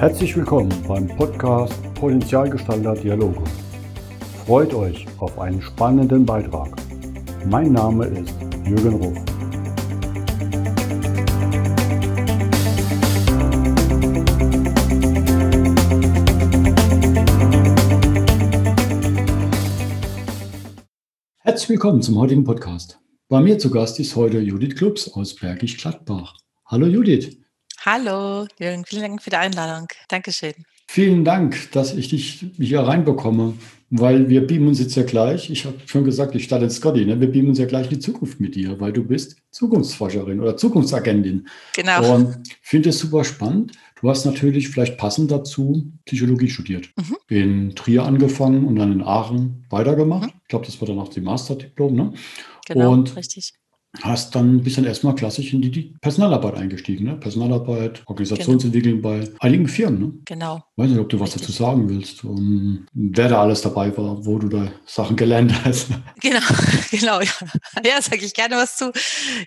[0.00, 3.44] Herzlich willkommen beim Podcast Potenzialgestalter Dialoge.
[4.46, 6.74] Freut euch auf einen spannenden Beitrag.
[7.44, 8.34] Mein Name ist
[8.64, 9.18] Jürgen Ruf.
[21.40, 22.98] Herzlich willkommen zum heutigen Podcast.
[23.28, 26.38] Bei mir zu Gast ist heute Judith Klubs aus Bergisch Gladbach.
[26.64, 27.36] Hallo Judith.
[27.82, 29.88] Hallo, Jürgen, vielen Dank für die Einladung.
[30.08, 30.52] Dankeschön.
[30.86, 33.54] Vielen Dank, dass ich dich hier reinbekomme,
[33.88, 35.48] weil wir beamen uns jetzt ja gleich.
[35.48, 37.18] Ich habe schon gesagt, ich starte in Scotty, ne?
[37.18, 40.58] wir beamen uns ja gleich in die Zukunft mit dir, weil du bist Zukunftsforscherin oder
[40.58, 41.48] Zukunftsagentin.
[41.74, 42.16] Genau.
[42.16, 43.72] Und finde es super spannend.
[44.02, 46.90] Du hast natürlich vielleicht passend dazu Psychologie studiert.
[46.96, 47.16] Mhm.
[47.28, 50.34] In Trier angefangen und dann in Aachen weitergemacht.
[50.34, 50.40] Mhm.
[50.42, 51.96] Ich glaube, das war dann auch die Masterdiplom.
[51.96, 52.12] Ne?
[52.66, 53.54] Genau, und richtig
[54.02, 57.06] hast dann ein bisschen erstmal klassisch in die, Personalarbeit eingestiegen.
[57.06, 57.16] Ne?
[57.16, 59.08] Personalarbeit, Organisationsentwicklung genau.
[59.08, 60.00] bei einigen Firmen.
[60.00, 60.12] Ne?
[60.24, 60.62] Genau.
[60.76, 64.38] Weiß nicht, ob du was dazu sagen willst, um, wer da alles dabei war, wo
[64.38, 65.88] du da Sachen gelernt hast.
[66.22, 66.40] Genau,
[66.90, 67.20] genau.
[67.20, 67.32] Ja,
[67.84, 68.92] ja sage ich gerne was zu.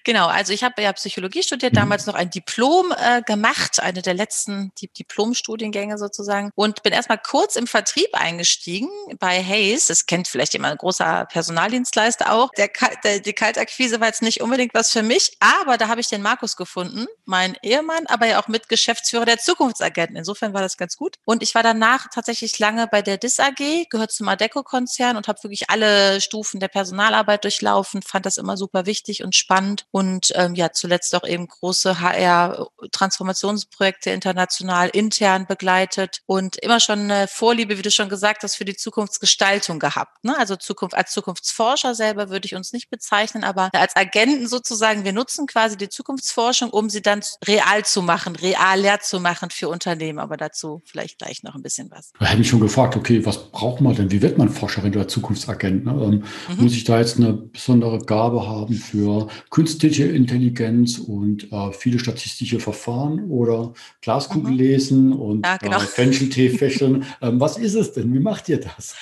[0.03, 1.77] Genau, also ich habe ja Psychologie studiert, mhm.
[1.77, 7.19] damals noch ein Diplom äh, gemacht, eine der letzten die Diplomstudiengänge sozusagen und bin erstmal
[7.19, 9.87] kurz im Vertrieb eingestiegen bei Hayes.
[9.87, 12.49] Das kennt vielleicht jemand, ein großer Personaldienstleister auch.
[12.57, 12.69] Der,
[13.03, 16.07] der, die Kaltakquise war jetzt nicht nicht unbedingt was für mich, aber da habe ich
[16.07, 20.15] den Markus gefunden, mein Ehemann, aber ja auch Mitgeschäftsführer der Zukunftsagenten.
[20.15, 21.17] Insofern war das ganz gut.
[21.25, 25.43] Und ich war danach tatsächlich lange bei der DIS AG, gehört zum Adeco-Konzern und habe
[25.43, 30.55] wirklich alle Stufen der Personalarbeit durchlaufen, fand das immer super wichtig und spannend und ähm,
[30.55, 37.83] ja, zuletzt auch eben große HR-Transformationsprojekte international, intern begleitet und immer schon eine Vorliebe, wie
[37.83, 40.23] du schon gesagt hast, für die Zukunftsgestaltung gehabt.
[40.23, 40.35] Ne?
[40.37, 45.03] Also Zukunft, als Zukunftsforscher selber würde ich uns nicht bezeichnen, aber als Agent Agenten sozusagen,
[45.03, 49.69] wir nutzen quasi die Zukunftsforschung, um sie dann real zu machen, realer zu machen für
[49.69, 50.19] Unternehmen.
[50.19, 52.11] Aber dazu vielleicht gleich noch ein bisschen was.
[52.19, 54.11] Da hätte ich schon gefragt, okay, was braucht man denn?
[54.11, 55.85] Wie wird man Forscherin oder Zukunftsagent?
[55.85, 55.91] Ne?
[55.91, 56.23] Ähm,
[56.55, 56.63] mhm.
[56.63, 62.59] Muss ich da jetzt eine besondere Gabe haben für künstliche Intelligenz und äh, viele statistische
[62.59, 64.57] Verfahren oder Glaskugel mhm.
[64.57, 65.77] lesen und ja, genau.
[65.77, 67.05] äh, Fencheltee fächeln?
[67.21, 68.13] ähm, was ist es denn?
[68.13, 68.95] Wie macht ihr das?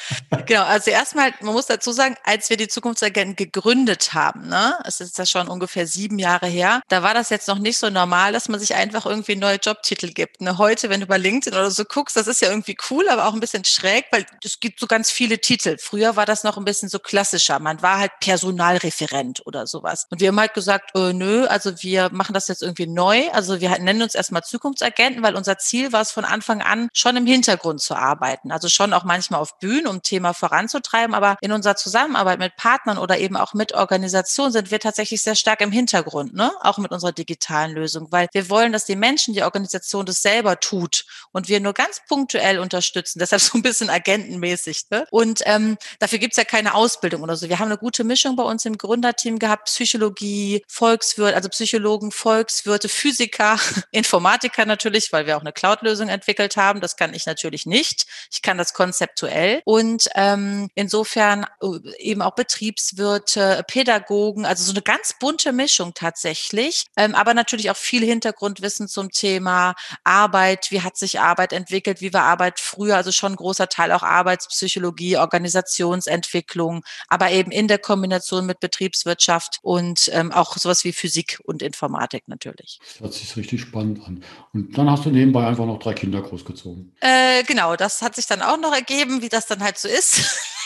[0.45, 5.10] genau, also erstmal, man muss dazu sagen, als wir die Zukunftsagenten gegründet haben, ne, es
[5.11, 6.81] ist das schon ungefähr sieben Jahre her.
[6.87, 10.13] Da war das jetzt noch nicht so normal, dass man sich einfach irgendwie neue Jobtitel
[10.13, 10.41] gibt.
[10.41, 10.57] Ne?
[10.57, 13.33] Heute, wenn du bei LinkedIn oder so guckst, das ist ja irgendwie cool, aber auch
[13.33, 15.77] ein bisschen schräg, weil es gibt so ganz viele Titel.
[15.79, 17.59] Früher war das noch ein bisschen so klassischer.
[17.59, 20.07] Man war halt Personalreferent oder sowas.
[20.09, 23.29] Und wir haben halt gesagt, äh, nö, also wir machen das jetzt irgendwie neu.
[23.31, 27.17] Also wir nennen uns erstmal Zukunftsagenten, weil unser Ziel war es von Anfang an, schon
[27.17, 28.51] im Hintergrund zu arbeiten.
[28.51, 31.13] Also schon auch manchmal auf Bühnen, um Thema voranzutreiben.
[31.13, 35.23] Aber in unserer Zusammenarbeit mit Partnern oder eben auch mit Organisationen sind wir tatsächlich tatsächlich
[35.23, 36.51] sehr stark im Hintergrund, ne?
[36.61, 40.59] auch mit unserer digitalen Lösung, weil wir wollen, dass die Menschen, die Organisation das selber
[40.59, 44.83] tut und wir nur ganz punktuell unterstützen, deshalb so ein bisschen agentenmäßig.
[44.91, 45.07] Ne?
[45.09, 47.49] Und ähm, dafür gibt's ja keine Ausbildung oder so.
[47.49, 52.87] Wir haben eine gute Mischung bei uns im Gründerteam gehabt, Psychologie, Volkswirt, also Psychologen, Volkswirte,
[52.87, 53.57] Physiker,
[53.91, 56.79] Informatiker natürlich, weil wir auch eine Cloud-Lösung entwickelt haben.
[56.79, 58.05] Das kann ich natürlich nicht.
[58.31, 59.63] Ich kann das konzeptuell.
[59.65, 66.85] Und ähm, insofern äh, eben auch Betriebswirte, Pädagogen, also so eine ganz bunte Mischung tatsächlich,
[66.97, 72.11] ähm, aber natürlich auch viel Hintergrundwissen zum Thema Arbeit, wie hat sich Arbeit entwickelt, wie
[72.11, 77.79] war Arbeit früher, also schon ein großer Teil auch Arbeitspsychologie, Organisationsentwicklung, aber eben in der
[77.79, 82.79] Kombination mit Betriebswirtschaft und ähm, auch sowas wie Physik und Informatik natürlich.
[82.81, 84.21] Das hört sich richtig spannend an.
[84.51, 86.93] Und dann hast du nebenbei einfach noch drei Kinder großgezogen.
[86.99, 90.19] Äh, genau, das hat sich dann auch noch ergeben, wie das dann halt so ist.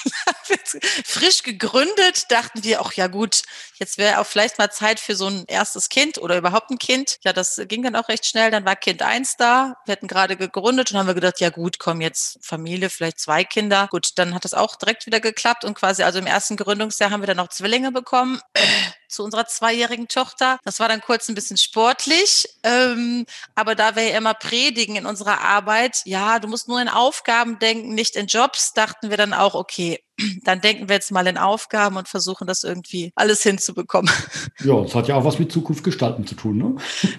[1.06, 3.44] frisch gegründet, dachten wir auch, ja gut,
[3.76, 7.18] jetzt wäre auch vielleicht mal Zeit für so ein erstes Kind oder überhaupt ein Kind.
[7.24, 8.52] Ja, das ging dann auch recht schnell.
[8.52, 9.76] Dann war Kind eins da.
[9.86, 13.44] Wir hatten gerade gegründet und haben wir gedacht, ja gut, komm jetzt Familie, vielleicht zwei
[13.44, 13.88] Kinder.
[13.92, 17.22] Gut, dann hat das auch direkt wieder geklappt und quasi also im ersten Gründungsjahr haben
[17.22, 18.40] wir dann noch Zwillinge bekommen
[19.10, 20.60] zu unserer zweijährigen Tochter.
[20.64, 23.26] Das war dann kurz ein bisschen sportlich, ähm,
[23.56, 27.60] aber da wir ja immer predigen in unserer Arbeit, ja, du musst nur in Aufgaben
[27.60, 30.05] denken, nicht in Jobs, dachten wir dann auch, okay,
[30.44, 34.12] dann denken wir jetzt mal in Aufgaben und versuchen das irgendwie alles hinzubekommen.
[34.64, 36.76] Ja, das hat ja auch was mit Zukunft gestalten zu tun, ne?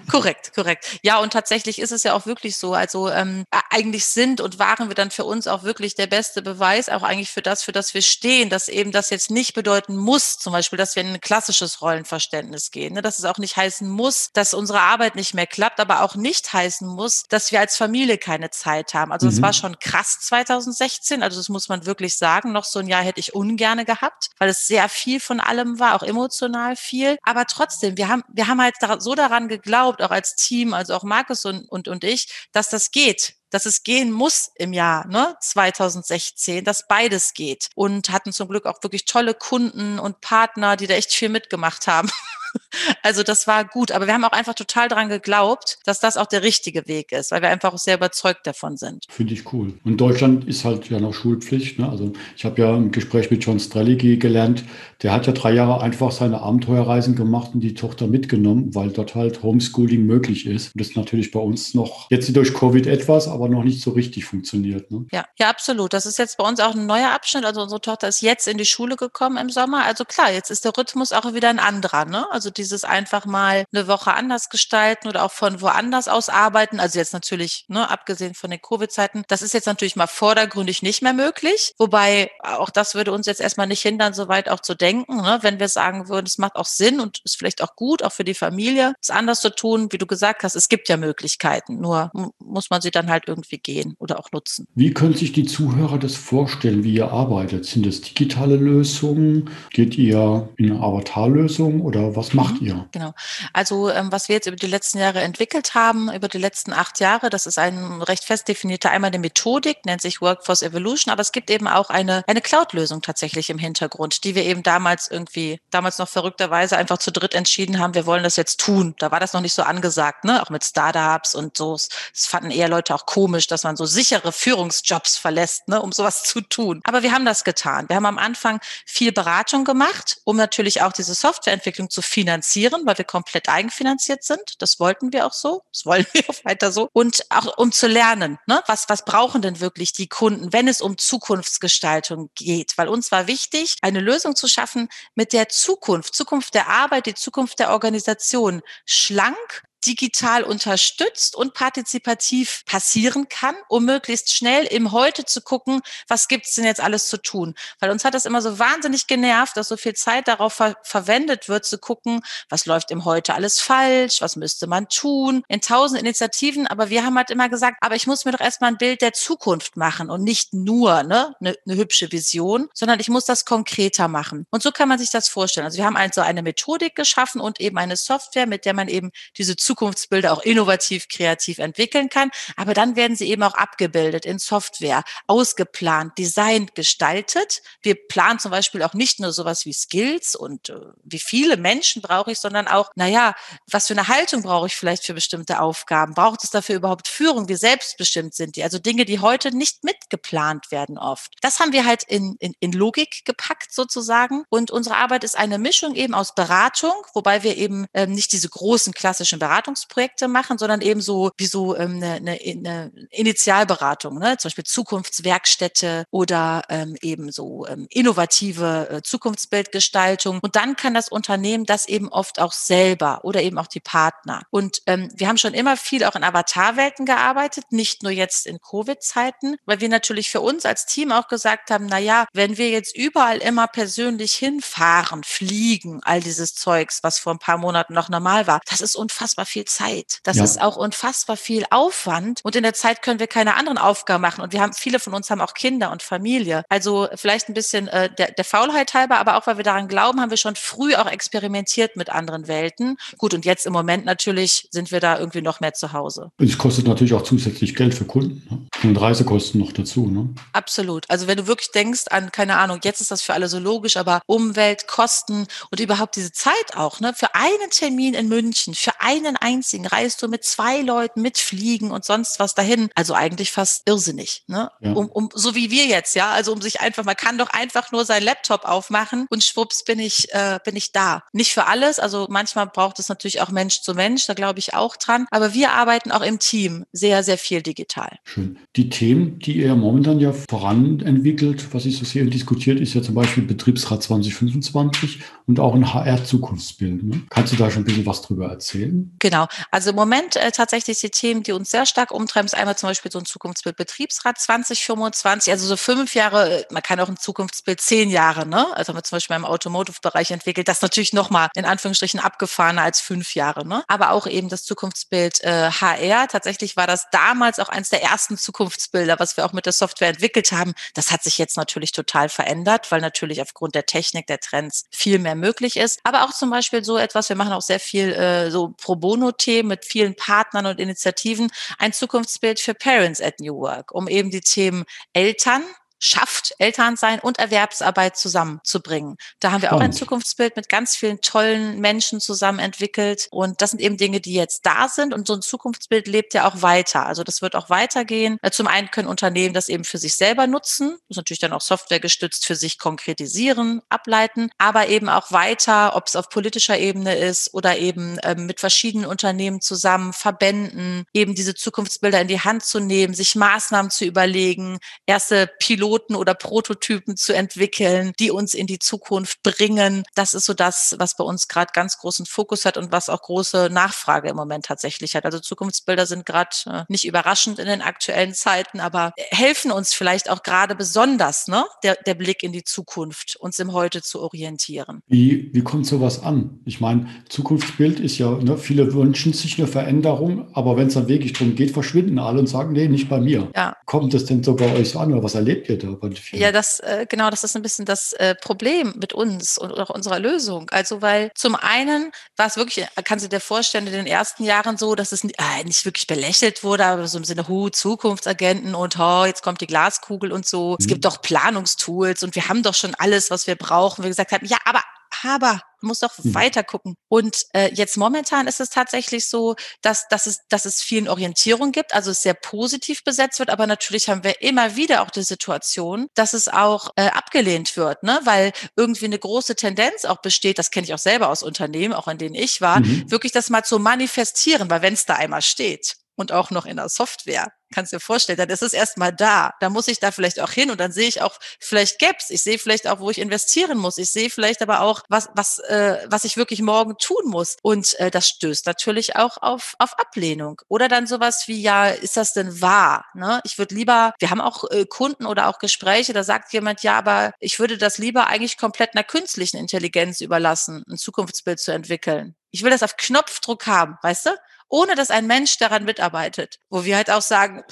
[0.09, 0.97] Korrekt, korrekt.
[1.03, 2.73] Ja, und tatsächlich ist es ja auch wirklich so.
[2.73, 6.89] Also ähm, eigentlich sind und waren wir dann für uns auch wirklich der beste Beweis,
[6.89, 10.39] auch eigentlich für das, für das wir stehen, dass eben das jetzt nicht bedeuten muss,
[10.39, 13.03] zum Beispiel, dass wir in ein klassisches Rollenverständnis gehen, ne?
[13.03, 16.51] dass es auch nicht heißen muss, dass unsere Arbeit nicht mehr klappt, aber auch nicht
[16.51, 19.11] heißen muss, dass wir als Familie keine Zeit haben.
[19.11, 19.43] Also das mhm.
[19.43, 23.19] war schon krass 2016, also das muss man wirklich sagen, noch so ein Jahr hätte
[23.19, 27.19] ich ungerne gehabt, weil es sehr viel von allem war, auch emotional viel.
[27.21, 31.03] Aber trotzdem, wir haben, wir haben halt so daran geglaubt, auch als Team, also auch
[31.03, 35.35] Markus und, und, und ich, dass das geht dass es gehen muss im Jahr ne,
[35.39, 40.87] 2016, dass beides geht und hatten zum Glück auch wirklich tolle Kunden und Partner, die
[40.87, 42.09] da echt viel mitgemacht haben.
[43.01, 46.25] Also das war gut, aber wir haben auch einfach total daran geglaubt, dass das auch
[46.25, 49.05] der richtige Weg ist, weil wir einfach auch sehr überzeugt davon sind.
[49.09, 49.73] Finde ich cool.
[49.83, 51.79] Und Deutschland ist halt ja noch Schulpflicht.
[51.79, 51.89] Ne?
[51.89, 54.63] Also ich habe ja im Gespräch mit John Strelicky gelernt,
[55.01, 59.15] der hat ja drei Jahre einfach seine Abenteuerreisen gemacht und die Tochter mitgenommen, weil dort
[59.15, 60.73] halt Homeschooling möglich ist.
[60.75, 64.25] Und das natürlich bei uns noch jetzt durch Covid etwas, aber noch nicht so richtig
[64.25, 64.91] funktioniert.
[64.91, 65.05] Ne?
[65.11, 65.93] Ja, ja, absolut.
[65.93, 67.45] Das ist jetzt bei uns auch ein neuer Abschnitt.
[67.45, 69.85] Also unsere Tochter ist jetzt in die Schule gekommen im Sommer.
[69.85, 72.05] Also klar, jetzt ist der Rhythmus auch wieder ein anderer.
[72.05, 72.25] Ne?
[72.37, 76.79] Also dieses einfach mal eine Woche anders gestalten oder auch von woanders aus arbeiten.
[76.79, 81.01] Also jetzt natürlich, ne, abgesehen von den Covid-Zeiten, das ist jetzt natürlich mal vordergründig nicht
[81.01, 81.73] mehr möglich.
[81.79, 85.17] Wobei auch das würde uns jetzt erstmal nicht hindern, soweit auch zu denken.
[85.17, 85.39] Ne?
[85.41, 88.23] Wenn wir sagen würden, es macht auch Sinn und ist vielleicht auch gut, auch für
[88.23, 91.79] die Familie, es anders zu tun, wie du gesagt hast, es gibt ja Möglichkeiten.
[91.79, 94.67] Nur muss man sie dann halt irgendwie gehen oder auch nutzen.
[94.75, 97.65] Wie können sich die Zuhörer das vorstellen, wie ihr arbeitet?
[97.65, 99.49] Sind das digitale Lösungen?
[99.71, 102.67] Geht ihr in eine Avatarlösung oder was macht mhm.
[102.67, 102.89] ihr?
[102.91, 103.13] Genau.
[103.53, 106.99] Also ähm, was wir jetzt über die letzten Jahre entwickelt haben, über die letzten acht
[106.99, 111.21] Jahre, das ist ein recht fest definierter, einmal eine Methodik, nennt sich Workforce Evolution, aber
[111.21, 115.59] es gibt eben auch eine, eine Cloud-Lösung tatsächlich im Hintergrund, die wir eben damals irgendwie,
[115.69, 118.95] damals noch verrückterweise einfach zu dritt entschieden haben, wir wollen das jetzt tun.
[118.99, 120.41] Da war das noch nicht so angesagt, ne?
[120.41, 121.73] auch mit Startups und so.
[121.73, 125.81] Das fanden eher Leute auch komisch, dass man so sichere Führungsjobs verlässt, ne?
[125.81, 126.81] um sowas zu tun.
[126.83, 127.89] Aber wir haben das getan.
[127.89, 132.97] Wir haben am Anfang viel Beratung gemacht, um natürlich auch diese Softwareentwicklung zu finanzieren weil
[132.97, 134.55] wir komplett eigenfinanziert sind.
[134.57, 135.61] Das wollten wir auch so.
[135.71, 136.89] Das wollen wir auch weiter so.
[136.91, 138.63] Und auch um zu lernen, ne?
[138.65, 142.75] was, was brauchen denn wirklich die Kunden, wenn es um Zukunftsgestaltung geht?
[142.75, 147.13] Weil uns war wichtig, eine Lösung zu schaffen mit der Zukunft, Zukunft der Arbeit, die
[147.13, 155.25] Zukunft der Organisation schlank digital unterstützt und partizipativ passieren kann, um möglichst schnell im Heute
[155.25, 157.55] zu gucken, was gibt's denn jetzt alles zu tun.
[157.79, 161.49] Weil uns hat das immer so wahnsinnig genervt, dass so viel Zeit darauf ver verwendet
[161.49, 165.99] wird, zu gucken, was läuft im Heute alles falsch, was müsste man tun, in tausend
[165.99, 166.67] Initiativen.
[166.67, 169.13] Aber wir haben halt immer gesagt, aber ich muss mir doch erstmal ein Bild der
[169.13, 174.07] Zukunft machen und nicht nur ne, eine ne hübsche Vision, sondern ich muss das konkreter
[174.07, 174.45] machen.
[174.49, 175.65] Und so kann man sich das vorstellen.
[175.65, 179.11] Also wir haben also eine Methodik geschaffen und eben eine Software, mit der man eben
[179.37, 182.31] diese Zukunftsbilder auch innovativ, kreativ entwickeln kann.
[182.55, 187.61] Aber dann werden sie eben auch abgebildet in Software, ausgeplant, designt, gestaltet.
[187.81, 192.01] Wir planen zum Beispiel auch nicht nur sowas wie Skills und äh, wie viele Menschen
[192.01, 193.35] brauche ich, sondern auch, naja,
[193.69, 196.13] was für eine Haltung brauche ich vielleicht für bestimmte Aufgaben?
[196.13, 197.49] Braucht es dafür überhaupt Führung?
[197.49, 198.63] Wie selbstbestimmt sind die?
[198.63, 201.33] Also Dinge, die heute nicht mitgeplant werden oft.
[201.41, 204.45] Das haben wir halt in, in, in Logik gepackt sozusagen.
[204.49, 208.47] Und unsere Arbeit ist eine Mischung eben aus Beratung, wobei wir eben ähm, nicht diese
[208.47, 214.19] großen klassischen Beratungen Beratungsprojekte machen, sondern eben so wie so ähm, eine, eine, eine Initialberatung,
[214.19, 214.37] ne?
[214.37, 220.39] zum Beispiel Zukunftswerkstätte oder ähm, eben so ähm, innovative äh, Zukunftsbildgestaltung.
[220.41, 224.43] Und dann kann das Unternehmen das eben oft auch selber oder eben auch die Partner.
[224.51, 228.59] Und ähm, wir haben schon immer viel auch in Avatarwelten gearbeitet, nicht nur jetzt in
[228.59, 231.97] Covid-Zeiten, weil wir natürlich für uns als Team auch gesagt haben, na
[232.33, 237.57] wenn wir jetzt überall immer persönlich hinfahren, fliegen, all dieses Zeugs, was vor ein paar
[237.57, 240.19] Monaten noch normal war, das ist unfassbar viel Zeit.
[240.23, 240.43] Das ja.
[240.43, 242.41] ist auch unfassbar viel Aufwand.
[242.43, 244.41] Und in der Zeit können wir keine anderen Aufgaben machen.
[244.41, 246.63] Und wir haben, viele von uns haben auch Kinder und Familie.
[246.69, 250.21] Also vielleicht ein bisschen äh, der, der Faulheit halber, aber auch weil wir daran glauben,
[250.21, 252.97] haben wir schon früh auch experimentiert mit anderen Welten.
[253.17, 256.31] Gut, und jetzt im Moment natürlich sind wir da irgendwie noch mehr zu Hause.
[256.37, 258.47] Und es kostet natürlich auch zusätzlich Geld für Kunden.
[258.49, 258.67] Ne?
[258.83, 260.07] Und Reisekosten noch dazu.
[260.07, 260.29] Ne?
[260.53, 261.09] Absolut.
[261.09, 263.97] Also wenn du wirklich denkst an, keine Ahnung, jetzt ist das für alle so logisch,
[263.97, 267.13] aber Umwelt, Kosten und überhaupt diese Zeit auch, ne?
[267.13, 272.05] Für einen Termin in München, für einen einzigen reist du mit zwei Leuten mitfliegen und
[272.05, 272.89] sonst was dahin.
[272.95, 274.71] Also eigentlich fast irrsinnig, ne?
[274.79, 274.93] Ja.
[274.93, 276.31] Um, um, so wie wir jetzt, ja.
[276.31, 279.99] Also um sich einfach, man kann doch einfach nur seinen Laptop aufmachen und schwupps bin
[279.99, 281.23] ich, äh, bin ich da.
[281.33, 281.99] Nicht für alles.
[281.99, 285.25] Also manchmal braucht es natürlich auch Mensch zu Mensch, da glaube ich auch dran.
[285.31, 288.19] Aber wir arbeiten auch im Team sehr, sehr viel digital.
[288.23, 288.59] Schön.
[288.75, 292.93] Die Themen, die ihr momentan ja voran entwickelt, was ich so sehe und diskutiert, ist
[292.93, 297.03] ja zum Beispiel Betriebsrat 2025 und auch ein HR-Zukunftsbild.
[297.03, 297.21] Ne?
[297.29, 299.15] Kannst du da schon ein bisschen was drüber erzählen?
[299.19, 299.47] Genau.
[299.71, 302.89] Also im Moment äh, tatsächlich die Themen, die uns sehr stark umtreiben, ist einmal zum
[302.89, 307.81] Beispiel so ein Zukunftsbild Betriebsrat 2025, also so fünf Jahre, man kann auch ein Zukunftsbild
[307.81, 308.67] zehn Jahre, ne?
[308.75, 312.99] Also haben wir zum Beispiel im Automotive-Bereich entwickelt, das natürlich nochmal in Anführungsstrichen abgefahrener als
[312.99, 313.83] fünf Jahre, ne?
[313.87, 316.27] Aber auch eben das Zukunftsbild äh, HR.
[316.27, 319.73] Tatsächlich war das damals auch eines der ersten Zukunftsbilder, Zukunftsbilder, was wir auch mit der
[319.73, 324.25] Software entwickelt haben, das hat sich jetzt natürlich total verändert, weil natürlich aufgrund der Technik,
[324.25, 325.99] der Trends viel mehr möglich ist.
[326.03, 329.69] Aber auch zum Beispiel so etwas, wir machen auch sehr viel äh, so Pro Bono-Themen
[329.69, 334.41] mit vielen Partnern und Initiativen, ein Zukunftsbild für Parents at New Work, um eben die
[334.41, 335.63] Themen Eltern,
[335.99, 339.17] schafft, Elternsein und Erwerbsarbeit zusammenzubringen.
[339.39, 339.81] Da haben wir Spannend.
[339.81, 343.27] auch ein Zukunftsbild mit ganz vielen tollen Menschen zusammen entwickelt.
[343.31, 345.13] Und das sind eben Dinge, die jetzt da sind.
[345.13, 347.05] Und so ein Zukunftsbild lebt ja auch weiter.
[347.05, 348.37] Also das wird auch weitergehen.
[348.41, 351.61] Äh, zum einen können Unternehmen das eben für sich selber nutzen, das natürlich dann auch
[351.61, 357.15] Software gestützt für sich konkretisieren, ableiten, aber eben auch weiter, ob es auf politischer Ebene
[357.15, 362.63] ist oder eben ähm, mit verschiedenen Unternehmen zusammen, Verbänden, eben diese Zukunftsbilder in die Hand
[362.63, 368.53] zu nehmen, sich Maßnahmen zu überlegen, erste Piloten Piloten oder Prototypen zu entwickeln, die uns
[368.53, 370.03] in die Zukunft bringen.
[370.15, 373.21] Das ist so das, was bei uns gerade ganz großen Fokus hat und was auch
[373.21, 375.23] große Nachfrage im Moment tatsächlich hat.
[375.23, 380.29] Also Zukunftsbilder sind gerade äh, nicht überraschend in den aktuellen Zeiten, aber helfen uns vielleicht
[380.29, 385.01] auch gerade besonders, ne, der, der Blick in die Zukunft, uns im Heute zu orientieren.
[385.07, 386.59] Wie, wie kommt sowas an?
[386.65, 391.07] Ich meine, Zukunftsbild ist ja, ne, viele wünschen sich eine Veränderung, aber wenn es dann
[391.07, 393.49] wirklich darum geht, verschwinden alle und sagen, nee, nicht bei mir.
[393.55, 393.77] Ja.
[393.85, 396.37] Kommt es denn so bei euch so an oder was erlebt ihr Mitarbeiter.
[396.37, 399.89] Ja, das, äh, genau, das ist ein bisschen das äh, Problem mit uns und auch
[399.89, 400.69] unserer Lösung.
[400.71, 404.43] Also, weil zum einen war es wirklich, äh, kannst du dir vorstellen, in den ersten
[404.43, 407.69] Jahren so, dass es nicht, äh, nicht wirklich belächelt wurde, aber so im Sinne, hu,
[407.69, 410.71] Zukunftsagenten und oh, jetzt kommt die Glaskugel und so.
[410.71, 410.77] Mhm.
[410.79, 414.03] Es gibt doch Planungstools und wir haben doch schon alles, was wir brauchen.
[414.03, 414.81] Wir gesagt haben, ja, aber
[415.23, 416.33] aber muss doch mhm.
[416.33, 416.95] weiter gucken.
[417.07, 421.71] Und äh, jetzt momentan ist es tatsächlich so, dass, dass, es, dass es vielen Orientierung
[421.71, 425.23] gibt, also es sehr positiv besetzt wird, aber natürlich haben wir immer wieder auch die
[425.23, 428.19] Situation, dass es auch äh, abgelehnt wird, ne?
[428.23, 432.07] weil irgendwie eine große Tendenz auch besteht, das kenne ich auch selber aus Unternehmen, auch
[432.07, 433.09] in denen ich war, mhm.
[433.09, 436.77] wirklich das mal zu manifestieren, weil wenn es da einmal steht, und auch noch in
[436.77, 437.53] der Software.
[437.73, 439.51] Kannst dir vorstellen, dann ist es erstmal da.
[439.59, 442.29] Da muss ich da vielleicht auch hin und dann sehe ich auch vielleicht Gaps.
[442.29, 443.97] Ich sehe vielleicht auch, wo ich investieren muss.
[443.97, 447.57] Ich sehe vielleicht aber auch, was, was, äh, was ich wirklich morgen tun muss.
[447.61, 450.61] Und äh, das stößt natürlich auch auf, auf Ablehnung.
[450.69, 453.05] Oder dann sowas wie, ja, ist das denn wahr?
[453.13, 453.41] Ne?
[453.43, 456.97] Ich würde lieber, wir haben auch äh, Kunden oder auch Gespräche, da sagt jemand, ja,
[456.97, 462.35] aber ich würde das lieber eigentlich komplett einer künstlichen Intelligenz überlassen, ein Zukunftsbild zu entwickeln.
[462.51, 464.29] Ich will das auf Knopfdruck haben, weißt du?
[464.69, 466.59] Ohne dass ein Mensch daran mitarbeitet.
[466.69, 467.63] Wo wir halt auch sagen,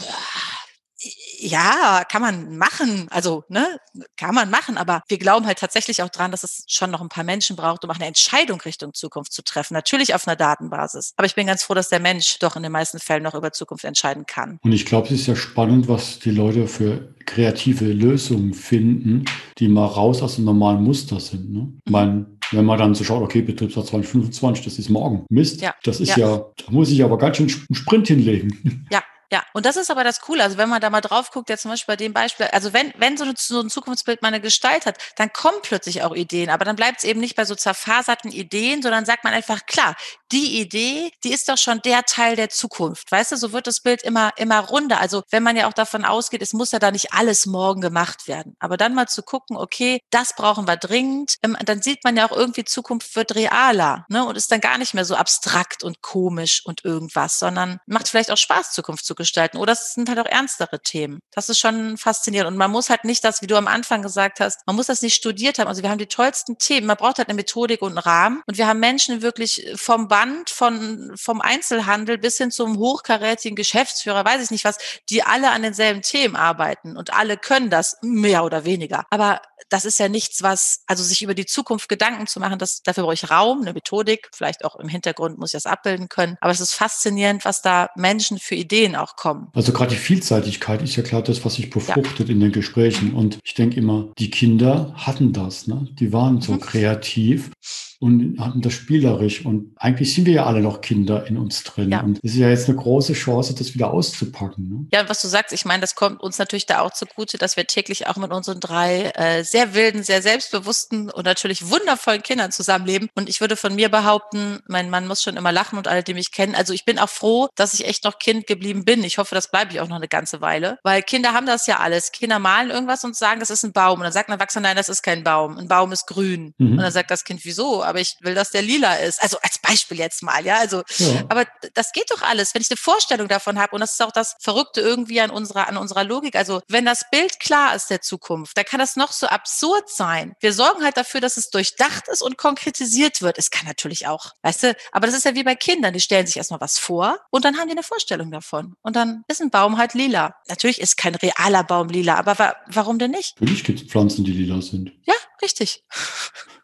[1.40, 3.08] ja, kann man machen.
[3.10, 3.80] Also, ne,
[4.18, 4.78] kann man machen.
[4.78, 7.84] Aber wir glauben halt tatsächlich auch dran, dass es schon noch ein paar Menschen braucht,
[7.84, 9.74] um auch eine Entscheidung Richtung Zukunft zu treffen.
[9.74, 11.14] Natürlich auf einer Datenbasis.
[11.18, 13.52] Aber ich bin ganz froh, dass der Mensch doch in den meisten Fällen noch über
[13.52, 14.60] Zukunft entscheiden kann.
[14.64, 19.26] Und ich glaube, es ist ja spannend, was die Leute für kreative Lösungen finden,
[19.58, 21.52] die mal raus aus dem normalen Muster sind.
[21.52, 21.74] Ne?
[21.84, 25.26] Ich meine, wenn man dann so schaut, okay, Betriebsrat 2025, das ist morgen.
[25.30, 25.74] Mist, ja.
[25.84, 26.30] das ist ja.
[26.30, 28.86] ja, da muss ich aber ganz schön einen Sprint hinlegen.
[28.92, 30.44] Ja, ja, und das ist aber das Coole.
[30.44, 32.94] Also wenn man da mal drauf guckt, ja zum Beispiel bei dem Beispiel, also wenn,
[32.98, 36.50] wenn so, eine, so ein Zukunftsbild mal eine Gestalt hat, dann kommen plötzlich auch Ideen.
[36.50, 39.96] Aber dann bleibt es eben nicht bei so zerfaserten Ideen, sondern sagt man einfach, klar,
[40.32, 43.12] die Idee, die ist doch schon der Teil der Zukunft.
[43.12, 45.00] Weißt du, so wird das Bild immer, immer runder.
[45.00, 48.28] Also wenn man ja auch davon ausgeht, es muss ja da nicht alles morgen gemacht
[48.28, 48.56] werden.
[48.60, 52.26] Aber dann mal zu gucken, okay, das brauchen wir dringend, ähm, dann sieht man ja
[52.26, 54.26] auch irgendwie, Zukunft wird realer ne?
[54.26, 58.32] und ist dann gar nicht mehr so abstrakt und komisch und irgendwas, sondern macht vielleicht
[58.32, 59.58] auch Spaß, Zukunft zu gestalten.
[59.58, 61.20] Oder es sind halt auch ernstere Themen.
[61.32, 62.52] Das ist schon faszinierend.
[62.52, 65.02] Und man muss halt nicht das, wie du am Anfang gesagt hast, man muss das
[65.02, 65.68] nicht studiert haben.
[65.68, 66.88] Also wir haben die tollsten Themen.
[66.88, 68.44] Man braucht halt eine Methodik und einen Rahmen.
[68.48, 74.24] Und wir haben Menschen wirklich vom Band, von, vom Einzelhandel bis hin zum hochkarätigen Geschäftsführer,
[74.24, 74.78] weiß ich nicht was,
[75.10, 76.96] die alle an denselben Themen arbeiten.
[76.96, 79.06] Und alle können das, mehr oder weniger.
[79.10, 82.82] Aber das ist ja nichts, was, also sich über die Zukunft Gedanken zu machen, das,
[82.82, 86.38] dafür brauche ich Raum, eine Methodik, vielleicht auch im Hintergrund muss ich das abbilden können.
[86.40, 89.50] Aber es ist faszinierend, was da Menschen für Ideen auch kommen.
[89.54, 92.34] Also gerade die Vielseitigkeit ist ja klar das, was sich befruchtet ja.
[92.34, 93.14] in den Gesprächen.
[93.14, 95.90] Und ich denke immer, die Kinder hatten das, ne?
[96.00, 96.62] Die waren so mhm.
[96.62, 97.52] kreativ
[98.00, 99.46] und hatten das spielerisch.
[99.46, 101.92] Und eigentlich sind wir ja alle noch Kinder in uns drin.
[101.92, 102.02] Ja.
[102.02, 104.70] Und es ist ja jetzt eine große Chance, das wieder auszupacken.
[104.70, 104.88] Ne?
[104.92, 107.68] Ja, was du sagst, ich meine, das kommt uns natürlich da auch zugute, dass wir
[107.68, 113.10] täglich auch mit unseren drei äh, sehr wilden, sehr selbstbewussten und natürlich wundervollen Kindern zusammenleben.
[113.16, 116.14] Und ich würde von mir behaupten, mein Mann muss schon immer lachen und alle, die
[116.14, 116.56] mich kennen.
[116.56, 119.04] Also ich bin auch froh, dass ich echt noch Kind geblieben bin.
[119.04, 120.80] Ich hoffe, das bleibe ich auch noch eine ganze Weile.
[120.84, 122.12] Weil Kinder haben das ja alles.
[122.12, 124.00] Kinder malen irgendwas und sagen, das ist ein Baum.
[124.00, 125.58] Und dann sagt ein Erwachsener, nein, das ist kein Baum.
[125.58, 126.54] Ein Baum ist grün.
[126.58, 126.72] Mhm.
[126.72, 127.85] Und dann sagt das Kind, wieso?
[127.86, 129.22] Aber ich will, dass der lila ist.
[129.22, 130.58] Also als Beispiel jetzt mal, ja.
[130.58, 131.24] Also, ja.
[131.30, 133.74] aber das geht doch alles, wenn ich eine Vorstellung davon habe.
[133.74, 136.36] Und das ist auch das Verrückte irgendwie an unserer, an unserer Logik.
[136.36, 140.34] Also, wenn das Bild klar ist der Zukunft, da kann das noch so absurd sein.
[140.40, 143.38] Wir sorgen halt dafür, dass es durchdacht ist und konkretisiert wird.
[143.38, 145.94] Es kann natürlich auch, weißt du, aber das ist ja wie bei Kindern.
[145.94, 148.76] Die stellen sich erstmal was vor und dann haben die eine Vorstellung davon.
[148.82, 150.36] Und dann ist ein Baum halt lila.
[150.48, 153.40] Natürlich ist kein realer Baum lila, aber wa warum denn nicht?
[153.40, 154.92] Natürlich gibt es Pflanzen, die lila sind.
[155.04, 155.84] Ja, richtig.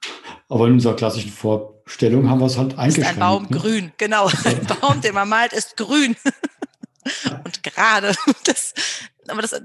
[0.51, 3.11] Aber in unserer klassischen Vorstellung haben wir es halt eingeschränkt.
[3.11, 3.57] Ist ein Baum ne?
[3.57, 4.27] grün, genau.
[4.43, 6.17] Ein Baum, den man malt, ist grün.
[7.45, 8.73] Und gerade, das,
[9.29, 9.61] aber das,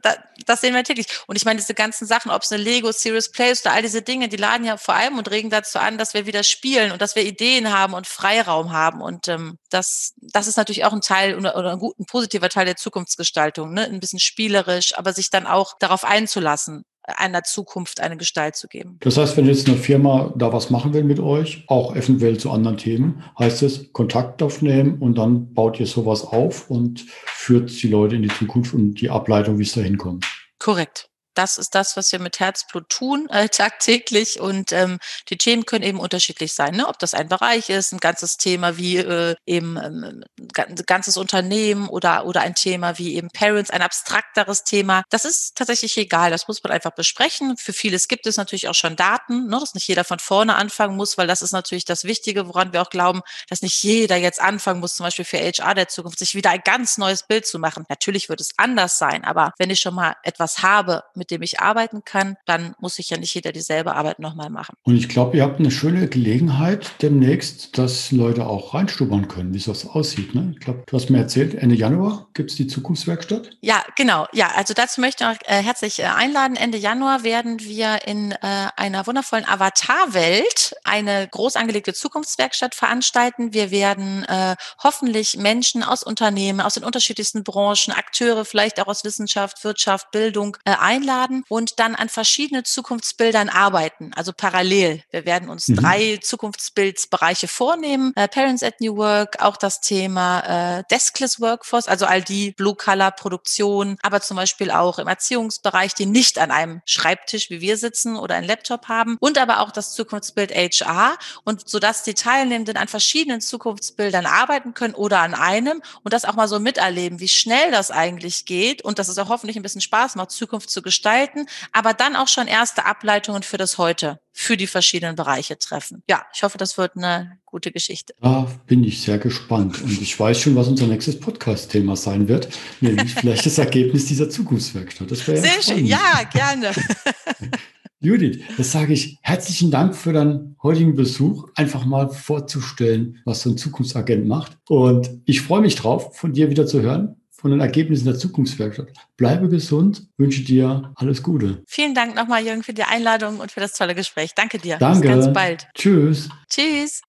[0.47, 1.09] das sehen wir täglich.
[1.27, 3.83] Und ich meine, diese ganzen Sachen, ob es eine Lego Serious Play ist oder all
[3.83, 6.93] diese Dinge, die laden ja vor allem und regen dazu an, dass wir wieder spielen
[6.93, 9.01] und dass wir Ideen haben und Freiraum haben.
[9.01, 12.49] Und ähm, das, das ist natürlich auch ein Teil oder, oder ein, gut, ein positiver
[12.49, 13.87] Teil der Zukunftsgestaltung, ne?
[13.87, 18.99] ein bisschen spielerisch, aber sich dann auch darauf einzulassen einer Zukunft eine Gestalt zu geben.
[19.01, 22.51] Das heißt, wenn jetzt eine Firma da was machen will mit euch, auch eventuell zu
[22.51, 27.89] anderen Themen, heißt es Kontakt aufnehmen und dann baut ihr sowas auf und führt die
[27.89, 30.27] Leute in die Zukunft und die Ableitung, wie es da hinkommt.
[30.59, 34.41] Korrekt das ist das, was wir mit Herzblut tun äh, tagtäglich.
[34.41, 36.75] Und ähm, die Themen können eben unterschiedlich sein.
[36.75, 36.89] Ne?
[36.89, 40.25] Ob das ein Bereich ist, ein ganzes Thema wie äh, eben ähm,
[40.57, 45.03] ein ganzes Unternehmen oder, oder ein Thema wie eben Parents, ein abstrakteres Thema.
[45.11, 46.31] Das ist tatsächlich egal.
[46.31, 47.57] Das muss man einfach besprechen.
[47.57, 49.59] Für vieles gibt es natürlich auch schon Daten, ne?
[49.61, 52.83] dass nicht jeder von vorne anfangen muss, weil das ist natürlich das Wichtige, woran wir
[52.83, 56.35] auch glauben, dass nicht jeder jetzt anfangen muss, zum Beispiel für HR der Zukunft, sich
[56.35, 57.85] wieder ein ganz neues Bild zu machen.
[57.89, 61.43] Natürlich wird es anders sein, aber wenn ich schon mal etwas habe, mit mit dem
[61.43, 64.77] ich arbeiten kann, dann muss ich ja nicht jeder dieselbe Arbeit nochmal machen.
[64.85, 69.59] Und ich glaube, ihr habt eine schöne Gelegenheit demnächst, dass Leute auch reinstubbern können, wie
[69.59, 70.37] das aussieht.
[70.37, 70.53] Ne?
[70.55, 73.51] Ich glaube, du hast mir erzählt, Ende Januar gibt es die Zukunftswerkstatt.
[73.61, 74.29] Ja, genau.
[74.33, 76.57] Ja, also dazu möchte ich auch äh, herzlich äh, einladen.
[76.57, 78.37] Ende Januar werden wir in äh,
[78.77, 83.53] einer wundervollen Avatar-Welt eine groß angelegte Zukunftswerkstatt veranstalten.
[83.53, 89.03] Wir werden äh, hoffentlich Menschen aus Unternehmen, aus den unterschiedlichsten Branchen, Akteure, vielleicht auch aus
[89.03, 95.03] Wissenschaft, Wirtschaft, Bildung äh, einladen einladen und dann an verschiedene Zukunftsbildern arbeiten, also parallel.
[95.11, 95.77] Wir werden uns mhm.
[95.77, 98.13] drei Zukunftsbildsbereiche vornehmen.
[98.17, 103.99] Äh, Parents at New Work, auch das Thema äh, Deskless Workforce, also all die Blue-Color-Produktion,
[104.03, 108.35] aber zum Beispiel auch im Erziehungsbereich, die nicht an einem Schreibtisch wie wir sitzen oder
[108.35, 113.41] einen Laptop haben und aber auch das Zukunftsbild HR und sodass die Teilnehmenden an verschiedenen
[113.41, 117.91] Zukunftsbildern arbeiten können oder an einem und das auch mal so miterleben, wie schnell das
[117.91, 121.47] eigentlich geht und dass es auch hoffentlich ein bisschen Spaß macht, Zukunft zu gestalten gestalten,
[121.73, 126.03] aber dann auch schon erste Ableitungen für das Heute, für die verschiedenen Bereiche treffen.
[126.09, 128.15] Ja, ich hoffe, das wird eine gute Geschichte.
[128.21, 132.49] Da bin ich sehr gespannt und ich weiß schon, was unser nächstes Podcast-Thema sein wird,
[132.81, 135.11] nämlich vielleicht das Ergebnis dieser Zukunftswerkstatt.
[135.11, 136.73] Das wäre sehr schön, ja, gerne.
[138.01, 143.51] Judith, das sage ich herzlichen Dank für deinen heutigen Besuch, einfach mal vorzustellen, was so
[143.51, 144.59] ein Zukunftsagent macht.
[144.69, 148.89] Und ich freue mich drauf, von dir wieder zu hören, von den Ergebnissen der Zukunftswerkstatt.
[149.17, 151.63] Bleibe gesund, wünsche dir alles Gute.
[151.67, 154.35] Vielen Dank nochmal, Jürgen, für die Einladung und für das tolle Gespräch.
[154.35, 154.79] Danke dir.
[154.79, 155.01] Danke.
[155.01, 155.67] Bis ganz bald.
[155.75, 156.29] Tschüss.
[156.49, 157.03] Tschüss.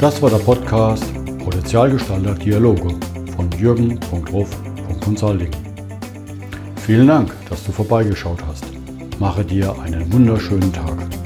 [0.00, 1.04] Das war der Podcast
[1.44, 2.88] Potenzialgestalter Dialoge
[3.36, 5.50] von jürgen.ruf.consulting.
[6.86, 8.64] Vielen Dank, dass du vorbeigeschaut hast.
[9.18, 11.19] Mache dir einen wunderschönen Tag.